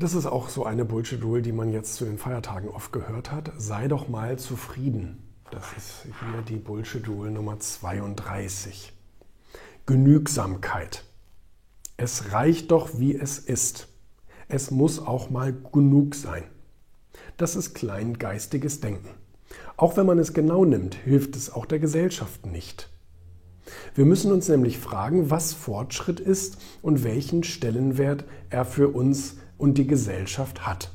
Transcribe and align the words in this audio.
Das 0.00 0.14
ist 0.14 0.24
auch 0.24 0.48
so 0.48 0.64
eine 0.64 0.86
Bullshit-Rule, 0.86 1.42
die 1.42 1.52
man 1.52 1.74
jetzt 1.74 1.96
zu 1.96 2.06
den 2.06 2.16
Feiertagen 2.16 2.70
oft 2.70 2.90
gehört 2.90 3.30
hat. 3.30 3.52
Sei 3.58 3.86
doch 3.86 4.08
mal 4.08 4.38
zufrieden. 4.38 5.22
Das 5.50 5.62
ist 5.76 6.04
hier 6.04 6.40
die 6.40 6.56
Bullshit-Rule 6.56 7.30
Nummer 7.30 7.60
32. 7.60 8.94
Genügsamkeit. 9.84 11.04
Es 11.98 12.32
reicht 12.32 12.70
doch, 12.70 12.98
wie 12.98 13.14
es 13.14 13.38
ist. 13.38 13.88
Es 14.48 14.70
muss 14.70 15.00
auch 15.00 15.28
mal 15.28 15.52
genug 15.52 16.14
sein. 16.14 16.44
Das 17.36 17.54
ist 17.54 17.74
kleingeistiges 17.74 18.80
Denken. 18.80 19.10
Auch 19.76 19.98
wenn 19.98 20.06
man 20.06 20.18
es 20.18 20.32
genau 20.32 20.64
nimmt, 20.64 20.94
hilft 20.94 21.36
es 21.36 21.52
auch 21.52 21.66
der 21.66 21.78
Gesellschaft 21.78 22.46
nicht. 22.46 22.88
Wir 23.94 24.04
müssen 24.04 24.32
uns 24.32 24.48
nämlich 24.48 24.78
fragen, 24.78 25.30
was 25.30 25.52
Fortschritt 25.52 26.20
ist 26.20 26.58
und 26.82 27.04
welchen 27.04 27.42
Stellenwert 27.42 28.24
er 28.48 28.64
für 28.64 28.88
uns 28.88 29.36
und 29.58 29.78
die 29.78 29.86
Gesellschaft 29.86 30.66
hat. 30.66 30.90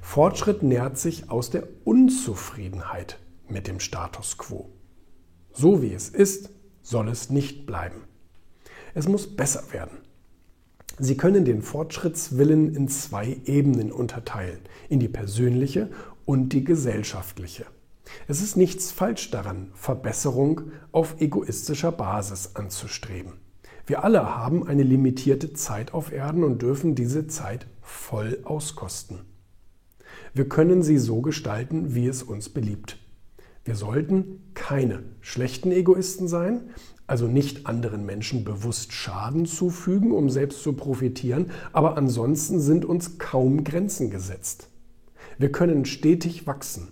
Fortschritt 0.00 0.62
nährt 0.62 0.98
sich 0.98 1.30
aus 1.30 1.50
der 1.50 1.64
Unzufriedenheit 1.84 3.18
mit 3.48 3.66
dem 3.66 3.80
Status 3.80 4.38
quo. 4.38 4.70
So 5.52 5.82
wie 5.82 5.92
es 5.92 6.08
ist, 6.08 6.50
soll 6.82 7.08
es 7.08 7.30
nicht 7.30 7.66
bleiben. 7.66 8.02
Es 8.94 9.08
muss 9.08 9.36
besser 9.36 9.62
werden. 9.72 9.98
Sie 10.98 11.16
können 11.16 11.44
den 11.44 11.62
Fortschrittswillen 11.62 12.74
in 12.74 12.88
zwei 12.88 13.38
Ebenen 13.46 13.90
unterteilen, 13.90 14.60
in 14.88 15.00
die 15.00 15.08
persönliche 15.08 15.90
und 16.26 16.50
die 16.50 16.64
gesellschaftliche. 16.64 17.64
Es 18.28 18.40
ist 18.42 18.56
nichts 18.56 18.92
falsch 18.92 19.30
daran, 19.30 19.70
Verbesserung 19.74 20.72
auf 20.92 21.20
egoistischer 21.20 21.92
Basis 21.92 22.54
anzustreben. 22.54 23.34
Wir 23.86 24.04
alle 24.04 24.36
haben 24.36 24.66
eine 24.66 24.82
limitierte 24.82 25.52
Zeit 25.52 25.94
auf 25.94 26.12
Erden 26.12 26.44
und 26.44 26.62
dürfen 26.62 26.94
diese 26.94 27.26
Zeit 27.26 27.66
voll 27.82 28.38
auskosten. 28.44 29.20
Wir 30.32 30.48
können 30.48 30.82
sie 30.82 30.98
so 30.98 31.22
gestalten, 31.22 31.94
wie 31.94 32.06
es 32.06 32.22
uns 32.22 32.48
beliebt. 32.48 32.98
Wir 33.64 33.74
sollten 33.74 34.52
keine 34.54 35.02
schlechten 35.20 35.72
Egoisten 35.72 36.28
sein, 36.28 36.70
also 37.06 37.26
nicht 37.26 37.66
anderen 37.66 38.06
Menschen 38.06 38.44
bewusst 38.44 38.92
Schaden 38.92 39.44
zufügen, 39.44 40.12
um 40.12 40.30
selbst 40.30 40.62
zu 40.62 40.74
profitieren, 40.74 41.50
aber 41.72 41.96
ansonsten 41.96 42.60
sind 42.60 42.84
uns 42.84 43.18
kaum 43.18 43.64
Grenzen 43.64 44.10
gesetzt. 44.10 44.68
Wir 45.36 45.50
können 45.50 45.84
stetig 45.84 46.46
wachsen, 46.46 46.88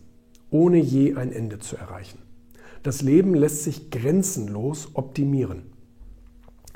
ohne 0.51 0.79
je 0.79 1.15
ein 1.15 1.33
Ende 1.33 1.59
zu 1.59 1.77
erreichen. 1.77 2.21
Das 2.83 3.03
Leben 3.03 3.35
lässt 3.35 3.65
sich 3.65 3.91
grenzenlos 3.91 4.91
optimieren. 4.95 5.73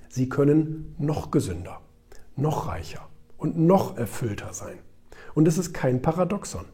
Sie 0.09 0.29
können 0.29 0.95
noch 0.99 1.31
gesünder, 1.31 1.81
noch 2.37 2.69
reicher 2.69 3.09
und 3.39 3.59
noch 3.59 3.97
erfüllter 3.97 4.53
sein. 4.53 4.79
Und 5.35 5.49
es 5.49 5.59
ist 5.59 5.73
kein 5.73 6.03
Paradoxon. 6.03 6.67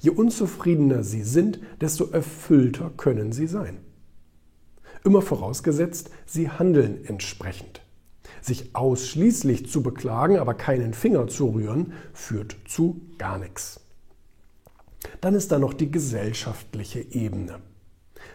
Je 0.00 0.10
unzufriedener 0.10 1.02
Sie 1.02 1.22
sind, 1.22 1.60
desto 1.80 2.10
erfüllter 2.10 2.90
können 2.96 3.32
Sie 3.32 3.46
sein. 3.46 3.78
Immer 5.04 5.22
vorausgesetzt, 5.22 6.10
Sie 6.24 6.50
handeln 6.50 7.04
entsprechend. 7.04 7.82
Sich 8.40 8.74
ausschließlich 8.74 9.68
zu 9.68 9.82
beklagen, 9.82 10.38
aber 10.38 10.54
keinen 10.54 10.94
Finger 10.94 11.26
zu 11.28 11.46
rühren, 11.46 11.92
führt 12.12 12.56
zu 12.66 13.00
gar 13.18 13.38
nichts. 13.38 13.85
Dann 15.20 15.34
ist 15.34 15.52
da 15.52 15.58
noch 15.58 15.74
die 15.74 15.90
gesellschaftliche 15.90 17.00
Ebene. 17.00 17.60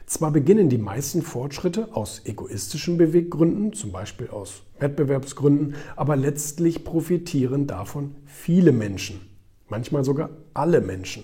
Zwar 0.06 0.32
beginnen 0.32 0.70
die 0.70 0.78
meisten 0.78 1.22
Fortschritte 1.22 1.96
aus 1.96 2.22
egoistischen 2.26 2.98
Beweggründen, 2.98 3.74
zum 3.74 3.92
Beispiel 3.92 4.30
aus 4.30 4.64
Wettbewerbsgründen, 4.80 5.76
aber 5.96 6.16
letztlich 6.16 6.84
profitieren 6.84 7.68
davon 7.68 8.16
viele 8.26 8.72
Menschen, 8.72 9.22
manchmal 9.70 10.04
sogar 10.04 10.30
alle 10.54 10.82
Menschen. 10.82 11.24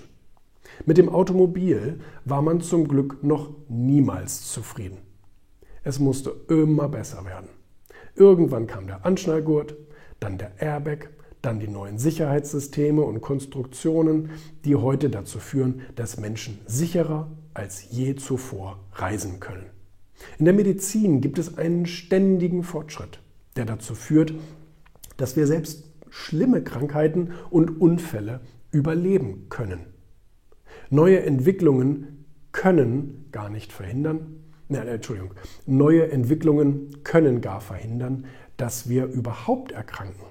Mit 0.86 0.98
dem 0.98 1.10
Automobil 1.10 2.00
war 2.26 2.42
man 2.42 2.62
zum 2.62 2.88
Glück 2.88 3.24
noch 3.24 3.50
niemals 3.68 4.50
zufrieden. 4.52 5.00
Es 5.84 6.00
musste 6.00 6.36
immer 6.50 6.88
besser 6.90 7.26
werden. 7.26 7.50
Irgendwann 8.16 8.68
kam 8.68 8.88
der 8.88 9.06
Anschnallgurt, 9.06 9.76
dann 10.20 10.38
der 10.38 10.52
Airbag, 10.60 11.10
dann 11.48 11.62
die 11.62 11.70
neuen 11.70 11.98
Sicherheitssysteme 11.98 13.02
und 13.02 13.22
Konstruktionen, 13.22 14.32
die 14.66 14.76
heute 14.76 15.10
dazu 15.10 15.40
führen, 15.40 15.82
dass 15.96 16.18
Menschen 16.18 16.60
sicherer 16.66 17.32
als 17.54 17.90
je 17.90 18.16
zuvor 18.16 18.84
reisen 18.92 19.40
können. 19.40 19.66
In 20.40 20.46
der 20.46 20.54
Medizin 20.54 21.22
gibt 21.22 21.40
es 21.40 21.58
einen 21.58 21.86
ständigen 21.86 22.64
Fortschritt, 22.64 23.22
der 23.56 23.64
dazu 23.64 23.96
führt, 23.96 24.34
dass 25.16 25.38
wir 25.38 25.48
selbst 25.48 25.86
schlimme 26.10 26.64
Krankheiten 26.64 27.32
und 27.50 27.80
Unfälle 27.80 28.42
überleben 28.72 29.48
können. 29.48 29.86
Neue 30.90 31.22
Entwicklungen 31.24 32.26
können 32.52 33.30
gar 33.32 33.50
nicht 33.50 33.72
verhindern, 33.72 34.44
nein, 34.68 34.88
Entschuldigung, 34.88 35.32
neue 35.66 36.12
Entwicklungen 36.12 37.04
können 37.06 37.40
gar 37.40 37.62
verhindern, 37.62 38.26
dass 38.58 38.90
wir 38.90 39.06
überhaupt 39.06 39.72
erkranken. 39.72 40.26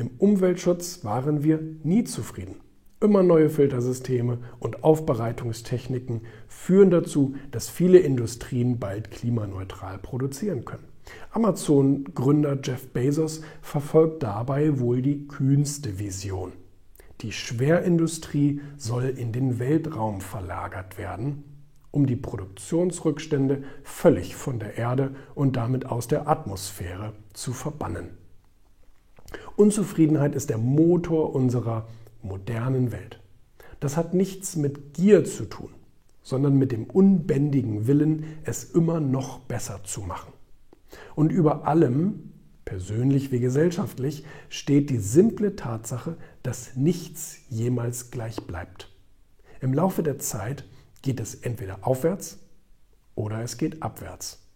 Im 0.00 0.12
Umweltschutz 0.16 1.04
waren 1.04 1.44
wir 1.44 1.60
nie 1.82 2.04
zufrieden. 2.04 2.54
Immer 3.02 3.22
neue 3.22 3.50
Filtersysteme 3.50 4.38
und 4.58 4.82
Aufbereitungstechniken 4.82 6.22
führen 6.48 6.90
dazu, 6.90 7.34
dass 7.50 7.68
viele 7.68 7.98
Industrien 7.98 8.78
bald 8.78 9.10
klimaneutral 9.10 9.98
produzieren 9.98 10.64
können. 10.64 10.86
Amazon-Gründer 11.32 12.60
Jeff 12.62 12.88
Bezos 12.88 13.42
verfolgt 13.60 14.22
dabei 14.22 14.80
wohl 14.80 15.02
die 15.02 15.28
kühnste 15.28 15.98
Vision. 15.98 16.52
Die 17.20 17.32
Schwerindustrie 17.32 18.62
soll 18.78 19.04
in 19.04 19.32
den 19.32 19.58
Weltraum 19.58 20.22
verlagert 20.22 20.96
werden, 20.96 21.44
um 21.90 22.06
die 22.06 22.16
Produktionsrückstände 22.16 23.64
völlig 23.82 24.34
von 24.34 24.60
der 24.60 24.78
Erde 24.78 25.14
und 25.34 25.56
damit 25.56 25.84
aus 25.84 26.08
der 26.08 26.26
Atmosphäre 26.26 27.12
zu 27.34 27.52
verbannen. 27.52 28.16
Unzufriedenheit 29.56 30.34
ist 30.34 30.50
der 30.50 30.58
Motor 30.58 31.34
unserer 31.34 31.88
modernen 32.22 32.92
Welt. 32.92 33.20
Das 33.80 33.96
hat 33.96 34.14
nichts 34.14 34.56
mit 34.56 34.94
Gier 34.94 35.24
zu 35.24 35.44
tun, 35.46 35.70
sondern 36.22 36.56
mit 36.56 36.72
dem 36.72 36.84
unbändigen 36.84 37.86
Willen, 37.86 38.24
es 38.44 38.64
immer 38.64 39.00
noch 39.00 39.40
besser 39.40 39.80
zu 39.84 40.02
machen. 40.02 40.32
Und 41.14 41.32
über 41.32 41.66
allem, 41.66 42.32
persönlich 42.64 43.32
wie 43.32 43.40
gesellschaftlich, 43.40 44.24
steht 44.48 44.90
die 44.90 44.98
simple 44.98 45.56
Tatsache, 45.56 46.16
dass 46.42 46.76
nichts 46.76 47.38
jemals 47.48 48.10
gleich 48.10 48.36
bleibt. 48.46 48.90
Im 49.60 49.74
Laufe 49.74 50.02
der 50.02 50.18
Zeit 50.18 50.64
geht 51.02 51.20
es 51.20 51.34
entweder 51.34 51.86
aufwärts 51.86 52.38
oder 53.14 53.42
es 53.42 53.58
geht 53.58 53.82
abwärts. 53.82 54.46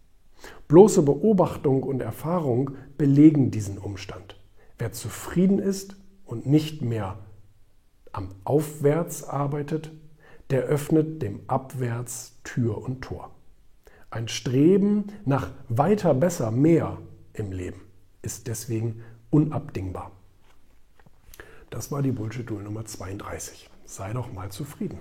Bloße 0.67 1.01
Beobachtung 1.01 1.83
und 1.83 2.01
Erfahrung 2.01 2.71
belegen 2.97 3.51
diesen 3.51 3.77
Umstand. 3.77 4.35
Wer 4.77 4.91
zufrieden 4.91 5.59
ist 5.59 5.95
und 6.25 6.45
nicht 6.45 6.81
mehr 6.81 7.19
am 8.11 8.35
Aufwärts 8.43 9.23
arbeitet, 9.23 9.91
der 10.49 10.63
öffnet 10.63 11.21
dem 11.21 11.41
Abwärts 11.47 12.39
Tür 12.43 12.77
und 12.77 13.01
Tor. 13.01 13.31
Ein 14.09 14.27
Streben 14.27 15.07
nach 15.25 15.51
weiter, 15.67 16.13
besser, 16.13 16.51
mehr 16.51 16.97
im 17.33 17.51
Leben 17.51 17.81
ist 18.21 18.47
deswegen 18.47 19.03
unabdingbar. 19.29 20.11
Das 21.69 21.91
war 21.91 22.01
die 22.01 22.11
Bullshit-Tool 22.11 22.63
Nummer 22.63 22.85
32. 22.85 23.69
Sei 23.85 24.13
doch 24.13 24.31
mal 24.31 24.51
zufrieden. 24.51 24.99